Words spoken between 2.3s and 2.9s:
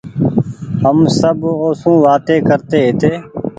ڪرتي